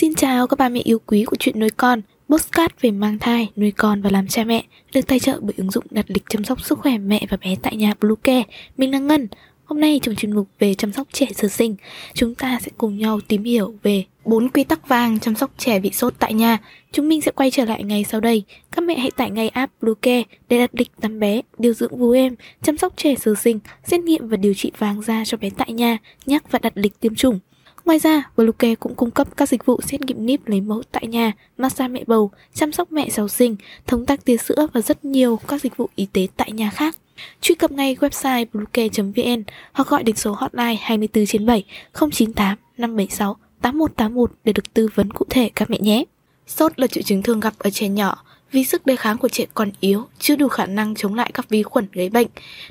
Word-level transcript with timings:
Xin 0.00 0.14
chào 0.14 0.46
các 0.46 0.58
bà 0.58 0.68
mẹ 0.68 0.80
yêu 0.84 0.98
quý 1.06 1.24
của 1.24 1.36
chuyện 1.36 1.60
nuôi 1.60 1.70
con, 1.70 2.00
postcard 2.28 2.74
về 2.80 2.90
mang 2.90 3.18
thai, 3.18 3.50
nuôi 3.56 3.70
con 3.70 4.02
và 4.02 4.10
làm 4.10 4.28
cha 4.28 4.44
mẹ, 4.44 4.64
được 4.94 5.00
tài 5.06 5.18
trợ 5.18 5.38
bởi 5.40 5.54
ứng 5.56 5.70
dụng 5.70 5.84
đặt 5.90 6.04
lịch 6.08 6.22
chăm 6.28 6.44
sóc 6.44 6.64
sức 6.64 6.78
khỏe 6.78 6.98
mẹ 6.98 7.26
và 7.30 7.36
bé 7.36 7.56
tại 7.62 7.76
nhà 7.76 7.94
Bluecare. 8.00 8.42
Mình 8.76 8.90
là 8.90 8.98
Ngân. 8.98 9.28
Hôm 9.64 9.80
nay 9.80 10.00
trong 10.02 10.14
chuyên 10.14 10.32
mục 10.32 10.48
về 10.58 10.74
chăm 10.74 10.92
sóc 10.92 11.08
trẻ 11.12 11.26
sơ 11.34 11.48
sinh, 11.48 11.76
chúng 12.14 12.34
ta 12.34 12.58
sẽ 12.62 12.70
cùng 12.78 12.98
nhau 12.98 13.20
tìm 13.28 13.44
hiểu 13.44 13.74
về 13.82 14.04
bốn 14.24 14.48
quy 14.48 14.64
tắc 14.64 14.88
vàng 14.88 15.18
chăm 15.20 15.34
sóc 15.34 15.50
trẻ 15.58 15.80
bị 15.80 15.90
sốt 15.92 16.14
tại 16.18 16.34
nhà. 16.34 16.58
Chúng 16.92 17.08
mình 17.08 17.20
sẽ 17.20 17.30
quay 17.30 17.50
trở 17.50 17.64
lại 17.64 17.84
ngay 17.84 18.04
sau 18.04 18.20
đây. 18.20 18.42
Các 18.72 18.84
mẹ 18.84 18.98
hãy 18.98 19.10
tải 19.10 19.30
ngay 19.30 19.48
app 19.48 19.72
Bluecare 19.80 20.22
để 20.48 20.58
đặt 20.58 20.70
lịch 20.72 20.90
tắm 21.00 21.20
bé, 21.20 21.42
điều 21.58 21.72
dưỡng 21.72 21.98
vú 21.98 22.10
em, 22.10 22.34
chăm 22.62 22.78
sóc 22.78 22.92
trẻ 22.96 23.14
sơ 23.14 23.34
sinh, 23.34 23.58
xét 23.84 24.00
nghiệm 24.00 24.28
và 24.28 24.36
điều 24.36 24.54
trị 24.54 24.72
vàng 24.78 25.02
da 25.02 25.24
cho 25.24 25.38
bé 25.38 25.50
tại 25.56 25.72
nhà, 25.72 25.98
nhắc 26.26 26.50
và 26.50 26.58
đặt 26.62 26.72
lịch 26.76 27.00
tiêm 27.00 27.14
chủng. 27.14 27.38
Ngoài 27.88 27.98
ra, 27.98 28.30
Bluecare 28.36 28.74
cũng 28.74 28.94
cung 28.94 29.10
cấp 29.10 29.28
các 29.36 29.48
dịch 29.48 29.66
vụ 29.66 29.80
xét 29.82 30.00
nghiệm 30.00 30.26
níp 30.26 30.46
lấy 30.46 30.60
mẫu 30.60 30.82
tại 30.92 31.06
nhà, 31.06 31.32
massage 31.58 31.88
mẹ 31.88 32.04
bầu, 32.06 32.30
chăm 32.54 32.72
sóc 32.72 32.92
mẹ 32.92 33.10
giàu 33.10 33.28
sinh, 33.28 33.56
thống 33.86 34.06
tắc 34.06 34.24
tia 34.24 34.36
sữa 34.36 34.66
và 34.72 34.80
rất 34.80 35.04
nhiều 35.04 35.40
các 35.48 35.62
dịch 35.62 35.76
vụ 35.76 35.88
y 35.96 36.06
tế 36.12 36.26
tại 36.36 36.52
nhà 36.52 36.70
khác. 36.70 36.96
Truy 37.40 37.54
cập 37.54 37.72
ngay 37.72 37.96
website 38.00 38.46
bluecare.vn 38.52 39.42
hoặc 39.72 39.88
gọi 39.88 40.02
đến 40.02 40.16
số 40.16 40.32
hotline 40.32 40.76
24 40.80 41.26
trên 41.26 41.46
7 41.46 41.64
098 41.92 42.58
576 42.78 43.36
8181 43.60 44.32
để 44.44 44.52
được 44.52 44.74
tư 44.74 44.88
vấn 44.94 45.10
cụ 45.10 45.24
thể 45.30 45.50
các 45.54 45.70
mẹ 45.70 45.78
nhé. 45.80 46.04
Sốt 46.46 46.72
là 46.76 46.86
triệu 46.86 47.02
chứng 47.02 47.22
thường 47.22 47.40
gặp 47.40 47.54
ở 47.58 47.70
trẻ 47.70 47.88
nhỏ 47.88 48.24
vì 48.52 48.64
sức 48.64 48.86
đề 48.86 48.96
kháng 48.96 49.18
của 49.18 49.28
trẻ 49.28 49.44
còn 49.54 49.70
yếu, 49.80 50.06
chưa 50.18 50.36
đủ 50.36 50.48
khả 50.48 50.66
năng 50.66 50.94
chống 50.94 51.14
lại 51.14 51.30
các 51.34 51.48
vi 51.48 51.62
khuẩn 51.62 51.86
gây 51.92 52.08
bệnh. 52.08 52.28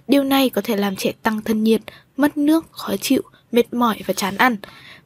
Điều 0.08 0.24
này 0.24 0.50
có 0.50 0.62
thể 0.62 0.76
làm 0.76 0.96
trẻ 0.96 1.12
tăng 1.24 1.42
thân 1.42 1.64
nhiệt, 1.64 1.82
mất 2.18 2.38
nước, 2.38 2.66
khó 2.72 2.96
chịu, 3.02 3.22
mệt 3.52 3.74
mỏi 3.74 4.02
và 4.06 4.14
chán 4.14 4.38
ăn. 4.38 4.56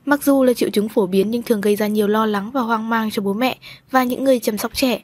Mặc 0.05 0.23
dù 0.23 0.43
là 0.43 0.53
triệu 0.53 0.69
chứng 0.69 0.89
phổ 0.89 1.07
biến 1.07 1.31
nhưng 1.31 1.43
thường 1.43 1.61
gây 1.61 1.75
ra 1.75 1.87
nhiều 1.87 2.07
lo 2.07 2.25
lắng 2.25 2.51
và 2.51 2.61
hoang 2.61 2.89
mang 2.89 3.11
cho 3.11 3.21
bố 3.21 3.33
mẹ 3.33 3.57
và 3.91 4.03
những 4.03 4.23
người 4.23 4.39
chăm 4.39 4.57
sóc 4.57 4.71
trẻ. 4.75 5.01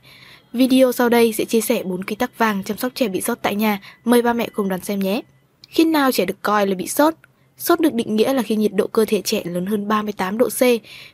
Video 0.53 0.91
sau 0.91 1.09
đây 1.09 1.33
sẽ 1.33 1.45
chia 1.45 1.61
sẻ 1.61 1.83
4 1.83 2.03
quy 2.03 2.15
tắc 2.15 2.37
vàng 2.37 2.63
chăm 2.63 2.77
sóc 2.77 2.91
trẻ 2.95 3.07
bị 3.07 3.21
sốt 3.21 3.37
tại 3.41 3.55
nhà. 3.55 3.79
Mời 4.05 4.21
ba 4.21 4.33
mẹ 4.33 4.49
cùng 4.53 4.69
đón 4.69 4.81
xem 4.81 4.99
nhé. 4.99 5.21
Khi 5.69 5.85
nào 5.85 6.11
trẻ 6.11 6.25
được 6.25 6.41
coi 6.41 6.67
là 6.67 6.75
bị 6.75 6.87
sốt? 6.87 7.13
Sốt 7.57 7.79
được 7.79 7.93
định 7.93 8.15
nghĩa 8.15 8.33
là 8.33 8.41
khi 8.41 8.55
nhiệt 8.55 8.73
độ 8.73 8.87
cơ 8.87 9.05
thể 9.05 9.21
trẻ 9.21 9.41
lớn 9.45 9.65
hơn 9.65 9.87
38 9.87 10.37
độ 10.37 10.49
C. 10.49 10.61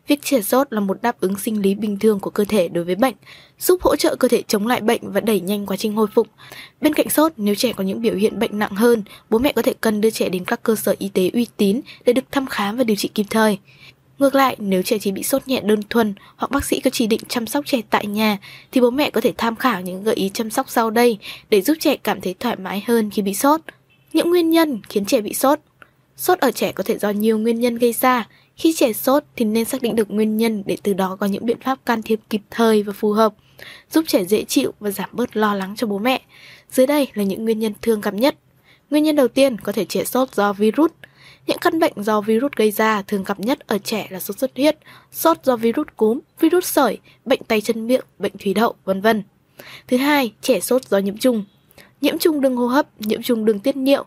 Việc 0.08 0.22
trẻ 0.22 0.42
sốt 0.42 0.74
là 0.74 0.80
một 0.80 1.02
đáp 1.02 1.20
ứng 1.20 1.38
sinh 1.38 1.62
lý 1.62 1.76
bình 1.76 2.00
thường 2.00 2.20
của 2.20 2.30
cơ 2.30 2.46
thể 2.46 2.68
đối 2.68 2.84
với 2.84 2.96
bệnh, 2.96 3.16
giúp 3.60 3.82
hỗ 3.82 3.96
trợ 3.96 4.16
cơ 4.16 4.28
thể 4.28 4.44
chống 4.48 4.68
lại 4.68 4.82
bệnh 4.82 5.02
và 5.12 5.22
đẩy 5.22 5.40
nhanh 5.40 5.66
quá 5.66 5.78
trình 5.78 5.94
hồi 5.94 6.08
phục. 6.16 6.28
Bên 6.82 6.94
cạnh 6.94 7.10
sốt, 7.10 7.32
nếu 7.38 7.56
trẻ 7.56 7.74
có 7.74 7.84
những 7.84 8.02
biểu 8.02 8.16
hiện 8.16 8.40
bệnh 8.40 8.60
nặng 8.60 8.76
hơn, 8.76 9.04
bố 9.30 9.40
mẹ 9.40 9.54
có 9.56 9.62
thể 9.62 9.74
cần 9.82 10.02
đưa 10.02 10.10
trẻ 10.10 10.30
đến 10.30 10.46
các 10.46 10.64
cơ 10.64 10.76
sở 10.76 10.96
y 11.00 11.10
tế 11.10 11.30
uy 11.34 11.48
tín 11.58 11.82
để 12.06 12.14
được 12.14 12.32
thăm 12.32 12.46
khám 12.46 12.78
và 12.78 12.84
điều 12.84 12.96
trị 12.96 13.10
kịp 13.14 13.26
thời. 13.30 13.58
Ngược 14.20 14.36
lại, 14.36 14.56
nếu 14.60 14.84
trẻ 14.84 14.98
chỉ 15.00 15.12
bị 15.12 15.24
sốt 15.24 15.48
nhẹ 15.48 15.62
đơn 15.62 15.80
thuần 15.90 16.14
hoặc 16.36 16.52
bác 16.52 16.66
sĩ 16.66 16.80
có 16.80 16.90
chỉ 16.90 17.08
định 17.08 17.22
chăm 17.28 17.48
sóc 17.48 17.66
trẻ 17.66 17.82
tại 17.90 18.08
nhà 18.08 18.38
thì 18.72 18.82
bố 18.82 18.90
mẹ 18.90 19.10
có 19.10 19.22
thể 19.22 19.34
tham 19.38 19.56
khảo 19.56 19.82
những 19.82 20.04
gợi 20.04 20.16
ý 20.16 20.30
chăm 20.34 20.50
sóc 20.50 20.70
sau 20.70 20.90
đây 20.90 21.18
để 21.50 21.62
giúp 21.62 21.78
trẻ 21.80 21.96
cảm 21.96 22.22
thấy 22.22 22.36
thoải 22.40 22.56
mái 22.56 22.84
hơn 22.88 23.10
khi 23.10 23.22
bị 23.22 23.34
sốt. 23.34 23.62
Những 24.14 24.30
nguyên 24.30 24.50
nhân 24.50 24.82
khiến 24.90 25.06
trẻ 25.06 25.22
bị 25.22 25.34
sốt 25.34 25.60
Sốt 26.24 26.40
ở 26.40 26.52
trẻ 26.52 26.72
có 26.72 26.84
thể 26.84 26.98
do 26.98 27.10
nhiều 27.10 27.38
nguyên 27.38 27.60
nhân 27.60 27.76
gây 27.76 27.94
ra. 27.94 28.28
Khi 28.56 28.74
trẻ 28.74 28.94
sốt 28.94 29.24
thì 29.36 29.46
nên 29.46 29.66
xác 29.66 29.82
định 29.82 29.96
được 29.96 30.12
nguyên 30.12 30.38
nhân 30.38 30.64
để 30.66 30.78
từ 30.84 30.94
đó 30.94 31.18
có 31.20 31.26
những 31.26 31.46
biện 31.46 31.58
pháp 31.62 31.86
can 31.86 32.02
thiệp 32.02 32.20
kịp 32.30 32.42
thời 32.50 32.84
và 32.84 32.94
phù 32.94 33.12
hợp, 33.12 33.34
giúp 33.92 34.06
trẻ 34.08 34.24
dễ 34.24 34.44
chịu 34.44 34.74
và 34.80 34.92
giảm 34.92 35.10
bớt 35.12 35.38
lo 35.38 35.56
lắng 35.56 35.74
cho 35.78 35.88
bố 35.88 35.98
mẹ. 35.98 36.22
Dưới 36.72 36.88
đây 36.88 37.08
là 37.14 37.24
những 37.24 37.44
nguyên 37.44 37.60
nhân 37.60 37.74
thường 37.82 38.02
gặp 38.02 38.14
nhất. 38.14 38.36
Nguyên 38.90 39.04
nhân 39.04 39.16
đầu 39.16 39.28
tiên 39.28 39.58
có 39.58 39.72
thể 39.72 39.86
trẻ 39.86 40.04
sốt 40.04 40.36
do 40.36 40.54
virus. 40.54 40.92
Những 41.48 41.58
căn 41.62 41.80
bệnh 41.80 41.94
do 41.96 42.22
virus 42.22 42.52
gây 42.56 42.72
ra 42.72 43.02
thường 43.02 43.24
gặp 43.24 43.40
nhất 43.40 43.60
ở 43.68 43.78
trẻ 43.78 44.08
là 44.10 44.20
sốt 44.20 44.40
xuất 44.40 44.52
huyết, 44.56 44.78
sốt 45.12 45.38
do 45.44 45.56
virus 45.56 45.88
cúm, 45.98 46.20
virus 46.40 46.66
sởi, 46.66 47.00
bệnh 47.26 47.44
tay 47.44 47.62
chân 47.62 47.88
miệng, 47.88 48.06
bệnh 48.20 48.34
thủy 48.40 48.54
đậu, 48.54 48.74
vân 48.86 49.02
vân. 49.02 49.24
Thứ 49.88 49.98
hai, 49.98 50.34
trẻ 50.42 50.60
sốt 50.60 50.90
do 50.90 50.98
nhiễm 50.98 51.18
trùng. 51.18 51.44
Nhiễm 52.04 52.18
trùng 52.18 52.42
đường 52.42 52.56
hô 52.56 52.68
hấp, 52.68 53.02
nhiễm 53.02 53.22
trùng 53.22 53.46
đường 53.46 53.60
tiết 53.60 53.76
niệu, 53.76 54.06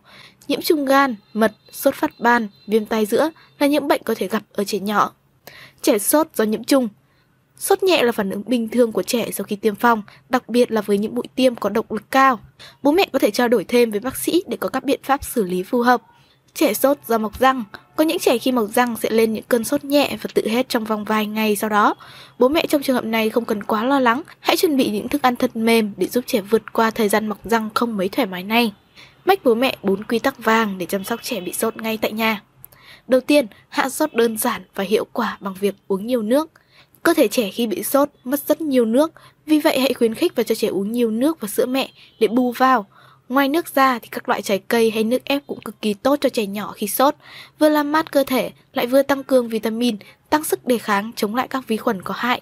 nhiễm 0.48 0.62
trùng 0.62 0.84
gan, 0.84 1.15
mật, 1.32 1.53
sốt 1.72 1.94
phát 1.94 2.10
ban, 2.21 2.48
viêm 2.66 2.87
tai 2.87 3.06
giữa 3.06 3.31
là 3.59 3.66
những 3.66 3.88
bệnh 3.88 4.03
có 4.04 4.15
thể 4.15 4.28
gặp 4.28 4.43
ở 4.53 4.65
trẻ 4.65 4.78
nhỏ. 4.78 5.12
Trẻ 5.82 5.98
sốt 5.98 6.26
do 6.34 6.44
nhiễm 6.44 6.65
trùng 6.65 6.88
Sốt 7.59 7.82
nhẹ 7.82 8.03
là 8.03 8.12
phản 8.12 8.31
ứng 8.31 8.43
bình 8.47 8.69
thường 8.69 8.93
của 8.93 9.03
trẻ 9.03 9.31
sau 9.32 9.44
khi 9.44 9.56
tiêm 9.56 9.75
phòng, 9.75 10.03
đặc 10.28 10.48
biệt 10.48 10.72
là 10.72 10.81
với 10.81 10.98
những 10.98 11.15
mũi 11.15 11.25
tiêm 11.34 11.54
có 11.54 11.69
độc 11.69 11.93
lực 11.93 12.10
cao. 12.10 12.41
Bố 12.82 12.93
mẹ 12.93 13.09
có 13.12 13.19
thể 13.19 13.31
trao 13.31 13.48
đổi 13.48 13.65
thêm 13.65 13.91
với 13.91 14.00
bác 14.00 14.16
sĩ 14.16 14.42
để 14.47 14.56
có 14.60 14.69
các 14.69 14.84
biện 14.84 15.00
pháp 15.03 15.25
xử 15.25 15.44
lý 15.44 15.62
phù 15.62 15.82
hợp. 15.82 16.03
Trẻ 16.54 16.75
sốt 16.75 16.98
do 17.06 17.19
mọc 17.19 17.38
răng, 17.38 17.65
có 17.97 18.05
những 18.05 18.19
trẻ 18.19 18.39
khi 18.39 18.53
mọc 18.53 18.67
răng 18.75 18.97
sẽ 18.97 19.11
lên 19.11 19.33
những 19.33 19.45
cơn 19.49 19.65
sốt 19.65 19.84
nhẹ 19.84 20.17
và 20.23 20.31
tự 20.34 20.49
hết 20.49 20.69
trong 20.69 20.84
vòng 20.84 21.05
vài 21.05 21.27
ngày 21.27 21.57
sau 21.57 21.71
đó. 21.71 21.95
Bố 22.39 22.49
mẹ 22.49 22.67
trong 22.69 22.83
trường 22.83 22.97
hợp 22.97 23.05
này 23.05 23.31
không 23.31 23.45
cần 23.45 23.62
quá 23.62 23.84
lo 23.84 24.01
lắng, 24.01 24.23
hãy 24.41 24.57
chuẩn 24.57 24.77
bị 24.77 24.91
những 24.91 25.09
thức 25.09 25.23
ăn 25.23 25.37
thật 25.37 25.57
mềm 25.57 25.93
để 25.97 26.07
giúp 26.07 26.25
trẻ 26.27 26.41
vượt 26.41 26.73
qua 26.73 26.91
thời 26.91 27.09
gian 27.09 27.29
mọc 27.29 27.39
răng 27.45 27.71
không 27.75 27.97
mấy 27.97 28.09
thoải 28.09 28.27
mái 28.27 28.43
này. 28.43 28.73
Mách 29.25 29.45
bố 29.45 29.55
mẹ 29.55 29.77
4 29.83 30.05
quy 30.05 30.19
tắc 30.19 30.45
vàng 30.45 30.79
để 30.79 30.87
chăm 30.87 31.05
sóc 31.05 31.23
trẻ 31.23 31.41
bị 31.41 31.53
sốt 31.53 31.77
ngay 31.77 31.99
tại 32.03 32.12
nhà. 32.12 32.43
Đầu 33.09 33.21
tiên, 33.21 33.47
hạ 33.69 33.89
sốt 33.89 34.15
đơn 34.15 34.39
giản 34.39 34.63
và 34.75 34.84
hiệu 34.84 35.07
quả 35.13 35.37
bằng 35.41 35.55
việc 35.61 35.75
uống 35.89 36.07
nhiều 36.07 36.23
nước. 36.23 36.51
Cơ 37.03 37.15
thể 37.15 37.28
trẻ 37.28 37.51
khi 37.51 37.67
bị 37.67 37.83
sốt 37.83 38.09
mất 38.25 38.41
rất 38.49 38.61
nhiều 38.61 38.84
nước, 38.84 39.13
vì 39.47 39.59
vậy 39.59 39.81
hãy 39.81 39.95
khuyến 39.95 40.15
khích 40.15 40.33
và 40.37 40.43
cho 40.43 40.55
trẻ 40.55 40.69
uống 40.69 40.93
nhiều 40.93 41.11
nước 41.11 41.41
và 41.41 41.49
sữa 41.49 41.67
mẹ 41.67 41.91
để 42.21 42.28
bù 42.28 42.53
vào. 42.53 42.87
Ngoài 43.28 43.48
nước 43.48 43.75
ra 43.75 43.98
thì 43.98 44.09
các 44.10 44.28
loại 44.28 44.42
trái 44.42 44.59
cây 44.59 44.91
hay 44.91 45.04
nước 45.04 45.25
ép 45.25 45.47
cũng 45.47 45.60
cực 45.60 45.82
kỳ 45.82 45.94
tốt 45.94 46.19
cho 46.20 46.28
trẻ 46.28 46.47
nhỏ 46.47 46.72
khi 46.72 46.87
sốt, 46.88 47.14
vừa 47.59 47.69
làm 47.69 47.92
mát 47.92 48.12
cơ 48.12 48.25
thể, 48.26 48.50
lại 48.72 48.87
vừa 48.87 49.03
tăng 49.03 49.25
cường 49.25 49.48
vitamin, 49.48 49.97
tăng 50.31 50.44
sức 50.44 50.66
đề 50.66 50.78
kháng 50.78 51.12
chống 51.16 51.34
lại 51.34 51.48
các 51.48 51.69
vi 51.69 51.76
khuẩn 51.76 52.03
có 52.03 52.15
hại. 52.16 52.41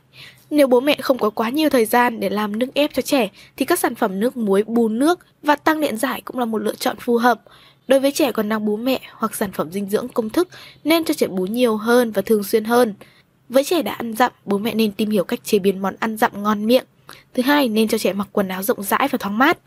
Nếu 0.51 0.67
bố 0.67 0.81
mẹ 0.81 0.97
không 1.03 1.19
có 1.19 1.31
quá 1.31 1.49
nhiều 1.49 1.71
thời 1.71 1.85
gian 1.85 2.21
để 2.21 2.29
làm 2.29 2.59
nước 2.59 2.67
ép 2.75 2.95
cho 2.95 3.03
trẻ 3.03 3.31
thì 3.57 3.65
các 3.65 3.79
sản 3.79 3.95
phẩm 3.95 4.21
nước 4.21 4.37
muối 4.37 4.63
bù 4.63 4.89
nước 4.89 5.19
và 5.43 5.57
tăng 5.57 5.81
điện 5.81 5.97
giải 5.97 6.23
cũng 6.25 6.39
là 6.39 6.45
một 6.45 6.59
lựa 6.59 6.75
chọn 6.75 6.97
phù 7.01 7.17
hợp. 7.17 7.41
Đối 7.89 8.01
với 8.01 8.13
trẻ 8.13 8.33
còn 8.33 8.49
đang 8.49 8.65
bú 8.65 8.77
mẹ 8.77 9.01
hoặc 9.13 9.35
sản 9.35 9.53
phẩm 9.53 9.73
dinh 9.73 9.91
dưỡng 9.91 10.09
công 10.09 10.31
thức 10.31 10.49
nên 10.85 11.05
cho 11.05 11.15
trẻ 11.15 11.27
bú 11.27 11.47
nhiều 11.47 11.77
hơn 11.77 12.11
và 12.11 12.23
thường 12.23 12.45
xuyên 12.45 12.65
hơn. 12.65 12.95
Với 13.49 13.65
trẻ 13.65 13.83
đã 13.83 13.93
ăn 13.93 14.15
dặm, 14.15 14.33
bố 14.45 14.59
mẹ 14.59 14.75
nên 14.75 14.93
tìm 14.93 15.11
hiểu 15.11 15.25
cách 15.25 15.41
chế 15.45 15.59
biến 15.59 15.83
món 15.83 15.95
ăn 15.99 16.17
dặm 16.17 16.43
ngon 16.43 16.67
miệng. 16.67 16.85
Thứ 17.35 17.43
hai, 17.43 17.69
nên 17.69 17.89
cho 17.89 17.99
trẻ 17.99 18.13
mặc 18.13 18.29
quần 18.33 18.49
áo 18.49 18.63
rộng 18.63 18.83
rãi 18.83 19.09
và 19.09 19.19
thoáng 19.19 19.39
mát. 19.39 19.59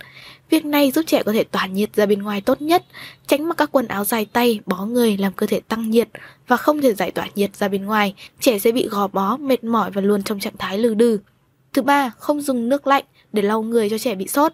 Việc 0.49 0.65
này 0.65 0.91
giúp 0.91 1.01
trẻ 1.07 1.23
có 1.23 1.31
thể 1.31 1.43
tỏa 1.43 1.65
nhiệt 1.65 1.95
ra 1.95 2.05
bên 2.05 2.21
ngoài 2.21 2.41
tốt 2.41 2.61
nhất, 2.61 2.85
tránh 3.27 3.47
mặc 3.47 3.57
các 3.57 3.71
quần 3.71 3.87
áo 3.87 4.05
dài 4.05 4.25
tay, 4.25 4.59
bó 4.65 4.85
người 4.85 5.17
làm 5.17 5.33
cơ 5.33 5.47
thể 5.47 5.59
tăng 5.59 5.89
nhiệt 5.89 6.09
và 6.47 6.57
không 6.57 6.81
thể 6.81 6.93
giải 6.93 7.11
tỏa 7.11 7.27
nhiệt 7.35 7.55
ra 7.55 7.67
bên 7.67 7.85
ngoài, 7.85 8.13
trẻ 8.39 8.59
sẽ 8.59 8.71
bị 8.71 8.87
gò 8.87 9.07
bó, 9.07 9.37
mệt 9.37 9.63
mỏi 9.63 9.91
và 9.91 10.01
luôn 10.01 10.23
trong 10.23 10.39
trạng 10.39 10.57
thái 10.57 10.77
lừ 10.77 10.93
đừ. 10.93 11.19
Thứ 11.73 11.81
ba, 11.81 12.11
không 12.17 12.41
dùng 12.41 12.69
nước 12.69 12.87
lạnh 12.87 13.03
để 13.37 13.43
lau 13.43 13.61
người 13.61 13.89
cho 13.89 13.97
trẻ 13.97 14.15
bị 14.15 14.27
sốt. 14.27 14.53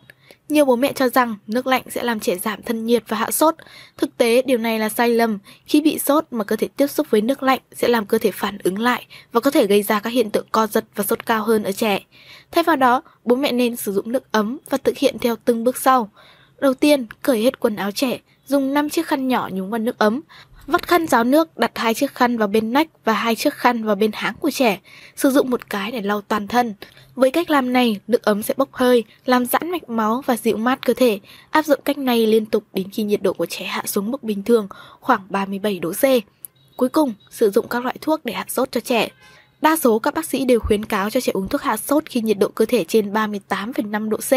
Nhiều 0.49 0.65
bố 0.65 0.75
mẹ 0.75 0.93
cho 0.93 1.09
rằng 1.09 1.35
nước 1.47 1.67
lạnh 1.67 1.83
sẽ 1.89 2.03
làm 2.03 2.19
trẻ 2.19 2.35
giảm 2.37 2.63
thân 2.63 2.85
nhiệt 2.85 3.03
và 3.07 3.17
hạ 3.17 3.31
sốt. 3.31 3.55
Thực 3.97 4.17
tế, 4.17 4.41
điều 4.41 4.57
này 4.57 4.79
là 4.79 4.89
sai 4.89 5.09
lầm. 5.09 5.39
Khi 5.65 5.81
bị 5.81 5.99
sốt 5.99 6.25
mà 6.31 6.43
cơ 6.43 6.55
thể 6.55 6.67
tiếp 6.67 6.87
xúc 6.87 7.07
với 7.09 7.21
nước 7.21 7.43
lạnh 7.43 7.59
sẽ 7.71 7.87
làm 7.87 8.05
cơ 8.05 8.17
thể 8.17 8.31
phản 8.31 8.57
ứng 8.63 8.79
lại 8.79 9.05
và 9.31 9.39
có 9.39 9.51
thể 9.51 9.67
gây 9.67 9.83
ra 9.83 9.99
các 9.99 10.09
hiện 10.09 10.29
tượng 10.29 10.45
co 10.51 10.67
giật 10.67 10.85
và 10.95 11.03
sốt 11.03 11.25
cao 11.25 11.43
hơn 11.43 11.63
ở 11.63 11.71
trẻ. 11.71 11.99
Thay 12.51 12.63
vào 12.63 12.75
đó, 12.75 13.01
bố 13.25 13.35
mẹ 13.35 13.51
nên 13.51 13.75
sử 13.75 13.93
dụng 13.93 14.11
nước 14.11 14.31
ấm 14.31 14.57
và 14.69 14.77
thực 14.77 14.97
hiện 14.97 15.19
theo 15.19 15.35
từng 15.45 15.63
bước 15.63 15.77
sau. 15.77 16.09
Đầu 16.59 16.73
tiên, 16.73 17.05
cởi 17.21 17.41
hết 17.41 17.59
quần 17.59 17.75
áo 17.75 17.91
trẻ, 17.91 18.19
dùng 18.47 18.73
5 18.73 18.89
chiếc 18.89 19.07
khăn 19.07 19.27
nhỏ 19.27 19.49
nhúng 19.51 19.69
vào 19.69 19.79
nước 19.79 19.97
ấm. 19.97 20.21
Vắt 20.67 20.87
khăn 20.87 21.07
ráo 21.07 21.23
nước, 21.23 21.57
đặt 21.57 21.71
hai 21.75 21.93
chiếc 21.93 22.11
khăn 22.11 22.37
vào 22.37 22.47
bên 22.47 22.73
nách 22.73 22.87
và 23.05 23.13
hai 23.13 23.35
chiếc 23.35 23.53
khăn 23.53 23.83
vào 23.83 23.95
bên 23.95 24.11
háng 24.13 24.33
của 24.39 24.51
trẻ. 24.51 24.79
Sử 25.15 25.29
dụng 25.29 25.49
một 25.49 25.69
cái 25.69 25.91
để 25.91 26.01
lau 26.01 26.21
toàn 26.21 26.47
thân. 26.47 26.73
Với 27.15 27.31
cách 27.31 27.49
làm 27.49 27.73
này, 27.73 27.99
nước 28.07 28.23
ấm 28.23 28.43
sẽ 28.43 28.53
bốc 28.57 28.69
hơi, 28.71 29.03
làm 29.25 29.45
giãn 29.45 29.71
mạch 29.71 29.89
máu 29.89 30.21
và 30.25 30.37
dịu 30.37 30.57
mát 30.57 30.85
cơ 30.85 30.93
thể. 30.93 31.19
Áp 31.49 31.65
dụng 31.65 31.79
cách 31.85 31.97
này 31.97 32.27
liên 32.27 32.45
tục 32.45 32.63
đến 32.73 32.87
khi 32.91 33.03
nhiệt 33.03 33.21
độ 33.21 33.33
của 33.33 33.45
trẻ 33.45 33.65
hạ 33.65 33.83
xuống 33.85 34.11
mức 34.11 34.23
bình 34.23 34.43
thường, 34.43 34.67
khoảng 34.99 35.21
37 35.29 35.79
độ 35.79 35.91
C. 35.91 36.03
Cuối 36.77 36.89
cùng, 36.89 37.13
sử 37.29 37.49
dụng 37.49 37.67
các 37.67 37.83
loại 37.83 37.95
thuốc 38.01 38.25
để 38.25 38.33
hạ 38.33 38.45
sốt 38.47 38.71
cho 38.71 38.79
trẻ. 38.79 39.09
Đa 39.61 39.77
số 39.77 39.99
các 39.99 40.13
bác 40.13 40.25
sĩ 40.25 40.45
đều 40.45 40.59
khuyến 40.59 40.85
cáo 40.85 41.09
cho 41.09 41.21
trẻ 41.21 41.31
uống 41.31 41.47
thuốc 41.47 41.61
hạ 41.61 41.77
sốt 41.77 42.05
khi 42.05 42.21
nhiệt 42.21 42.37
độ 42.39 42.47
cơ 42.47 42.65
thể 42.65 42.83
trên 42.83 43.13
38,5 43.13 44.09
độ 44.09 44.17
C 44.17 44.31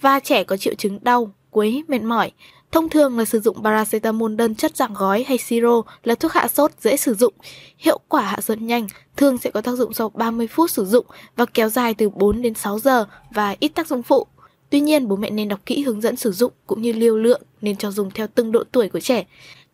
và 0.00 0.20
trẻ 0.20 0.44
có 0.44 0.56
triệu 0.56 0.74
chứng 0.74 0.98
đau, 1.02 1.32
quấy, 1.50 1.84
mệt 1.88 2.02
mỏi. 2.02 2.30
Thông 2.72 2.88
thường 2.88 3.18
là 3.18 3.24
sử 3.24 3.40
dụng 3.40 3.62
paracetamol 3.62 4.34
đơn 4.34 4.54
chất 4.54 4.76
dạng 4.76 4.94
gói 4.94 5.24
hay 5.28 5.38
siro 5.38 5.82
là 6.04 6.14
thuốc 6.14 6.32
hạ 6.32 6.48
sốt 6.48 6.70
dễ 6.80 6.96
sử 6.96 7.14
dụng. 7.14 7.34
Hiệu 7.78 8.00
quả 8.08 8.22
hạ 8.22 8.40
sốt 8.40 8.58
nhanh 8.58 8.86
thường 9.16 9.38
sẽ 9.38 9.50
có 9.50 9.60
tác 9.60 9.72
dụng 9.72 9.92
sau 9.92 10.08
30 10.08 10.46
phút 10.46 10.70
sử 10.70 10.84
dụng 10.84 11.06
và 11.36 11.46
kéo 11.54 11.68
dài 11.68 11.94
từ 11.94 12.08
4 12.08 12.42
đến 12.42 12.54
6 12.54 12.78
giờ 12.78 13.04
và 13.30 13.56
ít 13.60 13.68
tác 13.68 13.88
dụng 13.88 14.02
phụ. 14.02 14.26
Tuy 14.70 14.80
nhiên, 14.80 15.08
bố 15.08 15.16
mẹ 15.16 15.30
nên 15.30 15.48
đọc 15.48 15.60
kỹ 15.66 15.82
hướng 15.82 16.00
dẫn 16.00 16.16
sử 16.16 16.32
dụng 16.32 16.52
cũng 16.66 16.82
như 16.82 16.92
liều 16.92 17.16
lượng 17.16 17.42
nên 17.60 17.76
cho 17.76 17.90
dùng 17.90 18.10
theo 18.10 18.26
từng 18.34 18.52
độ 18.52 18.64
tuổi 18.72 18.88
của 18.88 19.00
trẻ. 19.00 19.24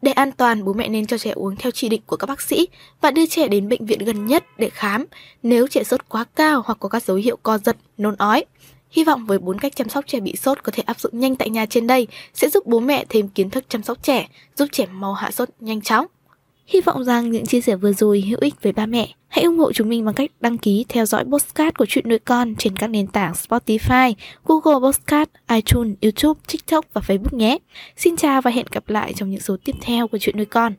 Để 0.02 0.12
an 0.12 0.32
toàn, 0.32 0.64
bố 0.64 0.72
mẹ 0.72 0.88
nên 0.88 1.06
cho 1.06 1.18
trẻ 1.18 1.30
uống 1.30 1.56
theo 1.56 1.70
chỉ 1.70 1.88
định 1.88 2.02
của 2.06 2.16
các 2.16 2.26
bác 2.26 2.40
sĩ 2.40 2.68
và 3.00 3.10
đưa 3.10 3.26
trẻ 3.26 3.48
đến 3.48 3.68
bệnh 3.68 3.86
viện 3.86 3.98
gần 3.98 4.26
nhất 4.26 4.44
để 4.58 4.70
khám 4.70 5.04
nếu 5.42 5.66
trẻ 5.66 5.84
sốt 5.84 6.00
quá 6.08 6.24
cao 6.36 6.62
hoặc 6.66 6.78
có 6.80 6.88
các 6.88 7.02
dấu 7.02 7.16
hiệu 7.16 7.38
co 7.42 7.58
giật, 7.58 7.76
nôn 7.98 8.16
ói. 8.16 8.44
Hy 8.90 9.04
vọng 9.04 9.26
với 9.26 9.38
bốn 9.38 9.58
cách 9.58 9.76
chăm 9.76 9.88
sóc 9.88 10.04
trẻ 10.06 10.20
bị 10.20 10.36
sốt 10.36 10.62
có 10.62 10.72
thể 10.74 10.82
áp 10.86 11.00
dụng 11.00 11.20
nhanh 11.20 11.36
tại 11.36 11.50
nhà 11.50 11.66
trên 11.66 11.86
đây 11.86 12.06
sẽ 12.34 12.48
giúp 12.48 12.66
bố 12.66 12.80
mẹ 12.80 13.04
thêm 13.08 13.28
kiến 13.28 13.50
thức 13.50 13.64
chăm 13.68 13.82
sóc 13.82 13.98
trẻ, 14.02 14.28
giúp 14.56 14.68
trẻ 14.72 14.86
mau 14.86 15.14
hạ 15.14 15.30
sốt 15.30 15.48
nhanh 15.60 15.80
chóng. 15.80 16.06
Hy 16.66 16.80
vọng 16.80 17.04
rằng 17.04 17.30
những 17.30 17.46
chia 17.46 17.60
sẻ 17.60 17.76
vừa 17.76 17.92
rồi 17.92 18.20
hữu 18.20 18.38
ích 18.40 18.54
với 18.62 18.72
ba 18.72 18.86
mẹ. 18.86 19.08
Hãy 19.28 19.44
ủng 19.44 19.58
hộ 19.58 19.72
chúng 19.72 19.88
mình 19.88 20.04
bằng 20.04 20.14
cách 20.14 20.30
đăng 20.40 20.58
ký 20.58 20.84
theo 20.88 21.06
dõi 21.06 21.24
postcard 21.24 21.76
của 21.78 21.86
chuyện 21.88 22.08
nuôi 22.08 22.18
con 22.18 22.54
trên 22.58 22.76
các 22.76 22.86
nền 22.86 23.06
tảng 23.06 23.32
Spotify, 23.32 24.14
Google 24.44 24.88
Postcard, 24.88 25.30
iTunes, 25.48 25.94
YouTube, 26.02 26.40
TikTok 26.48 26.86
và 26.92 27.00
Facebook 27.06 27.36
nhé. 27.36 27.58
Xin 27.96 28.16
chào 28.16 28.42
và 28.42 28.50
hẹn 28.50 28.66
gặp 28.70 28.88
lại 28.88 29.12
trong 29.16 29.30
những 29.30 29.40
số 29.40 29.56
tiếp 29.64 29.74
theo 29.80 30.08
của 30.08 30.18
chuyện 30.18 30.36
nuôi 30.36 30.46
con. 30.46 30.72